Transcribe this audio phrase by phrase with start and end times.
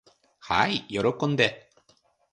[0.39, 1.69] はい喜んで。